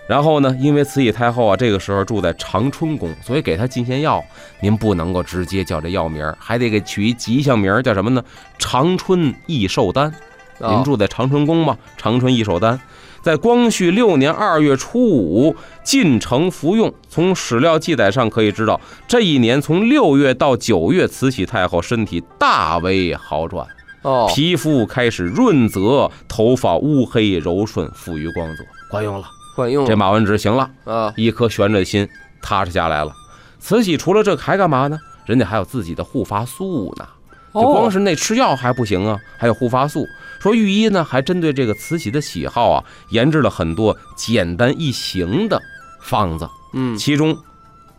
[0.07, 4.23] 然后呢，因为慈禧太后啊，这个时候住在长春宫，所以给她进献药，
[4.61, 8.23] 您不能够直接叫这药名儿，还得给取一吉祥名儿，叫什么呢？
[8.57, 10.11] 长春益寿丹。
[10.59, 11.77] 您啊住在长春宫嘛？
[11.97, 12.79] 长春益寿丹，
[13.21, 16.91] 在光绪六年二月初五进城服用。
[17.07, 23.67] 从史料记载上可以知道，这一年从六月到九月，慈禧太后身体大为好转，
[24.01, 29.27] 哦，皮肤开始润泽，头发乌黑柔顺，富于光泽，管用了。
[29.57, 32.07] 管用这马文直行了，啊，一颗悬着的心
[32.43, 33.11] 踏实下来了。
[33.59, 34.99] 慈禧除了这还干嘛呢？
[35.25, 37.07] 人家还有自己的护发素呢。
[37.55, 40.05] 就光是那吃药还不行啊，还有护发素。
[40.39, 45.59] 说御医呢，还针对这个慈禧的喜好啊，研制了很多简单易行的
[45.99, 46.47] 方子。
[46.73, 47.35] 嗯其中，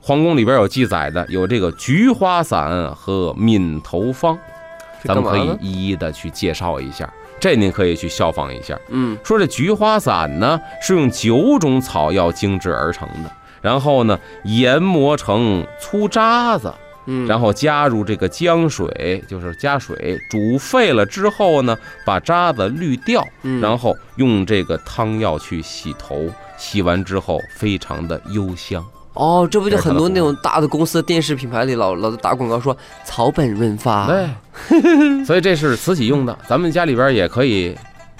[0.01, 4.39] 皇宫里边有记载的有这个菊花散和敏头方，
[5.03, 7.13] 咱们可以一一的去介绍一下。
[7.41, 8.79] 这您可以去效仿一下。
[8.89, 16.73] 嗯说这菊花散呢，是用九种草药精制而成的，然后呢研磨成粗渣子，
[17.07, 28.85] 嗯，然后加入这个姜水，就是加水煮沸了之后呢，把渣子滤掉，嗯然后用这个汤药去洗头，洗完之后非常的幽香。
[29.19, 34.29] 哦，这不就很多那种大的公司电视品牌里老老在打广告说草本润发，对，
[35.27, 37.77] 所以这是慈禧用的，咱们家里边也可以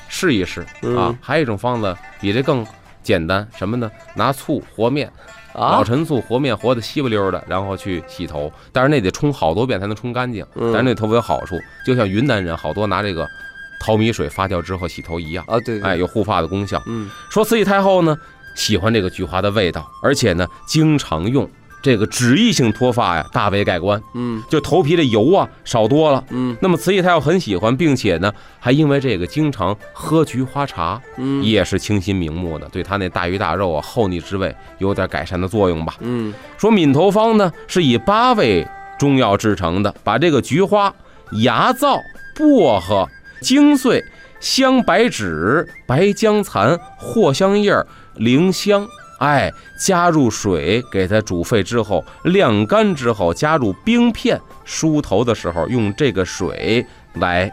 [0.09, 1.19] 试一试啊嗯。
[1.21, 2.67] 还有一种方子比这更
[3.03, 3.89] 简单，什么呢？
[4.15, 5.11] 拿醋和面。
[5.55, 10.45] 老啊，陈醋和面和的稀不溜的，然后去洗头，但是那得冲好多遍才能冲干净。
[10.55, 13.27] 嗯但是那头发有好处，就像云南人好多拿这个
[13.81, 16.81] 淘米水发酵之后洗头一样，啊，对，对哎，，有护发的功效。
[16.87, 18.17] 嗯说慈禧太后呢
[18.57, 21.49] 喜欢这个菊花的味道，而且呢经常用
[21.81, 24.43] 这个脂溢性脱发呀大为改观，嗯。
[24.51, 26.23] 就头皮的油啊少多了。
[26.31, 26.57] 嗯。
[26.61, 35.95] 那么慈禧太后很喜欢，并且呢还因为这个经常喝菊花茶，嗯，也是清新明目的，对她那大鱼大肉啊厚腻之味有点改善的作用吧。
[36.01, 36.35] 嗯。
[36.57, 38.67] 说敏头方呢是以八味
[38.99, 40.93] 中药制成的，把这个菊花、
[41.43, 41.97] 牙皂、
[42.35, 43.09] 薄荷、
[43.41, 44.05] 精粹、
[44.41, 47.73] 香白芷、白姜蚕、藿香叶
[48.19, 48.87] 儿、茗香，
[49.21, 57.51] 哎，加入水给它煮沸之后，晾干之后，加入冰片，梳头的时候用这个水来。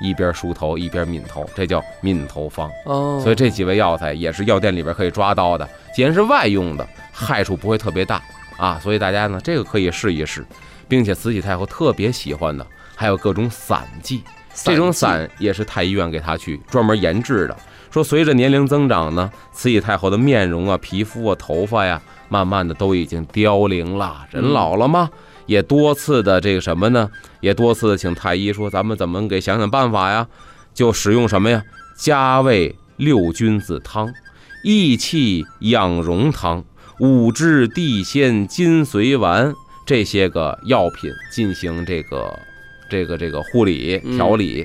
[0.00, 2.70] 一边梳头一边抿头，这叫抿头方。
[2.84, 5.68] 哦，所以这几味药材也是药店里边可以抓到的。
[5.92, 8.22] 既然是外用的，害处不会特别大
[8.56, 10.46] 啊，所以大家呢这个可以试一试，
[10.86, 14.22] 并且慈禧太后特别喜欢的还有各种散剂，
[14.54, 17.56] 这种散也是太医院给她去专门研制的。
[17.90, 24.26] 说随着年龄增长呢，慈禧太后的面容啊、皮肤啊、头发呀，慢慢的都已经凋零了。
[24.30, 25.08] 人嗯老了嘛，
[25.46, 27.10] 也多次的这个什么呢？
[27.40, 30.26] 也多次的请太医说，咱们怎么给想想办法呀？
[30.74, 31.62] 就使用什么呀？
[31.96, 34.12] 加味六君子汤、
[34.62, 36.62] 益气养荣汤、
[37.00, 39.52] 五汁地仙金髓丸
[39.86, 42.38] 这些个药品进行这个
[42.90, 44.64] 这个这个护理嗯调理。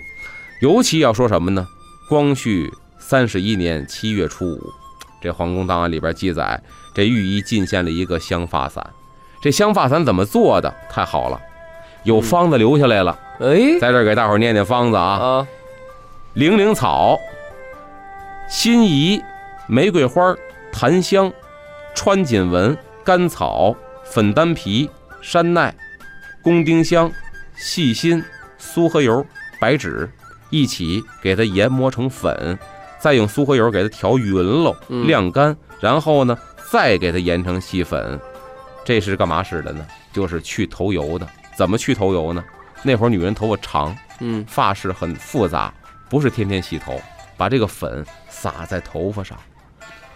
[0.61, 1.65] 尤其要说什么呢？
[2.09, 2.69] 光绪
[3.05, 4.73] 三十一年七月初五，
[5.21, 6.59] 这皇宫档案里边记载，
[6.95, 8.81] 这御医进献了一个香发散。
[9.41, 10.73] 这香发散怎么做的？
[10.89, 11.39] 太好了，
[12.03, 15.03] 有方子留下来了，哎在这儿给大伙儿念念方子啊。
[15.03, 15.47] 啊，
[16.35, 17.19] 灵灵草、
[18.49, 19.21] 辛夷、
[19.67, 20.33] 玫瑰花、
[20.71, 21.31] 檀香、
[21.93, 23.75] 川锦纹、甘草、
[24.05, 24.89] 粉丹皮、
[25.21, 25.75] 山奈、
[26.41, 27.11] 宫丁香、
[27.53, 28.23] 细辛、
[28.57, 29.25] 苏合油、
[29.59, 30.09] 白芷
[30.49, 32.57] 一起给它研磨成粉，
[33.03, 34.33] 再用苏合油给它调匀
[34.63, 36.37] 喽，嗯晾干，然后呢
[36.71, 38.17] 再给它研成细粉。
[38.85, 39.85] 这是干嘛使的呢？
[40.13, 41.27] 就是去头油的。
[41.57, 42.41] 怎么去头油呢？
[42.81, 45.73] 那会儿女人头发长，嗯发饰很复杂，
[46.09, 46.97] 不是天天洗头，
[47.35, 49.37] 把这个粉撒在头发上，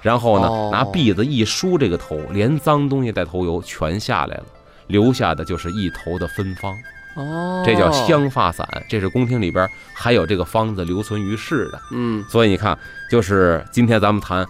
[0.01, 4.45] 然后呢哦拿篦子一梳这个头，连脏东西带头油全下来了，
[4.87, 6.73] 留下的就是一头的芬芳，
[7.17, 8.65] 哦，这叫香发散。
[8.87, 11.81] 这是宫廷里边还有这个方子留存于世的。
[11.91, 12.77] 嗯所以你看，
[13.11, 14.47] 就是今天咱们谈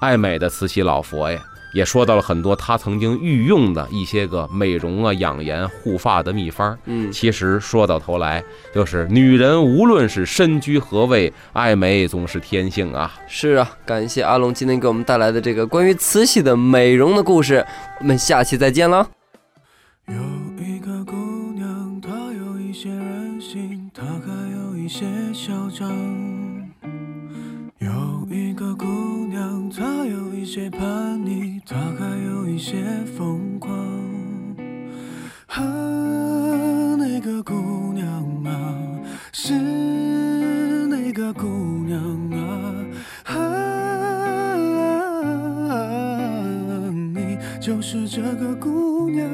[0.00, 1.40] 爱美的慈禧老佛爷，
[1.72, 6.76] 也说到了很多他曾经御用的一些个美容啊、养颜、护发的秘方。
[6.86, 8.42] 嗯其实说到头来，
[8.74, 13.14] 就是女人无论是身居何位，爱美总是天性啊。
[13.28, 17.64] 是啊，感谢阿龙今天给我们带来的这个关于慈禧的美容的故事，
[18.00, 19.06] 我们下期再见了。
[20.06, 20.14] 有
[20.64, 21.12] 一个姑
[24.88, 25.86] 一些嚣张。
[27.76, 28.86] 有一个姑
[29.26, 33.76] 娘，她有一些叛逆，她还有一些疯狂。
[35.48, 35.60] 啊，
[36.96, 38.06] 那个姑娘
[38.46, 38.74] 啊，
[39.30, 39.52] 是
[40.86, 41.46] 那个姑
[41.84, 42.72] 娘啊，
[43.26, 43.36] 啊，
[47.14, 49.28] 你就是这个姑娘。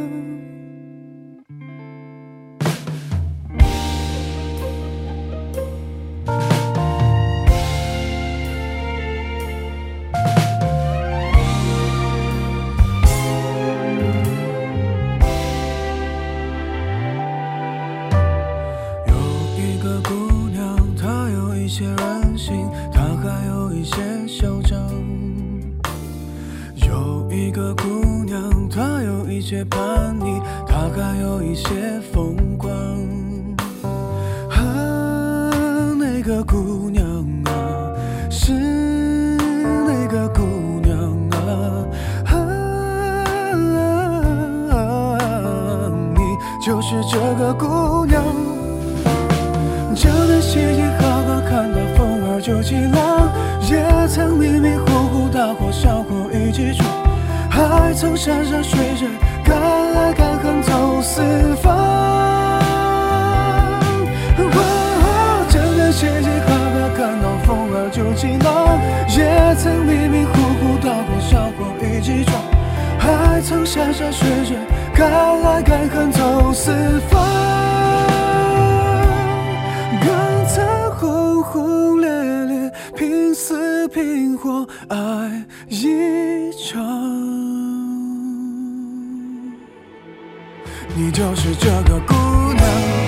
[72.05, 72.39] 火一起闯，
[72.99, 74.57] 还曾山山水水
[74.95, 75.11] 敢
[75.43, 76.71] 爱敢恨走四
[77.09, 77.19] 方。
[80.01, 80.63] 刚才
[80.99, 82.11] 轰轰烈
[82.45, 86.85] 烈，拼死拼活爱一场，
[90.95, 92.15] 你就是这个姑
[92.53, 93.04] 娘。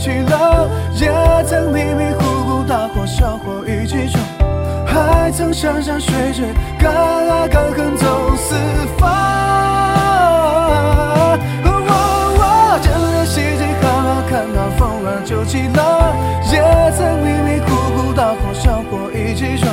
[0.00, 1.12] 起浪，也
[1.44, 4.18] 曾迷迷糊糊大火小火一起闯，
[4.86, 6.46] 还曾山山水水
[6.78, 8.54] 敢爱敢恨走四
[8.96, 9.10] 方。
[11.66, 16.16] 哦这段时间好好看到风儿就起浪，
[16.50, 16.62] 也
[16.96, 19.70] 曾迷迷糊糊大火小火一起闯，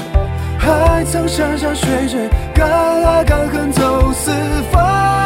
[0.60, 4.34] 还曾山山水水敢爱敢恨走四
[4.74, 5.17] 方。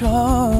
[0.00, 0.59] 唱